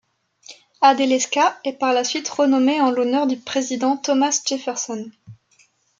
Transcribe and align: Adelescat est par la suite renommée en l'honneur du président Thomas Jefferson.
Adelescat 0.81 1.59
est 1.63 1.73
par 1.73 1.93
la 1.93 2.03
suite 2.03 2.27
renommée 2.27 2.81
en 2.81 2.89
l'honneur 2.89 3.27
du 3.27 3.37
président 3.37 3.97
Thomas 3.97 4.39
Jefferson. 4.47 5.11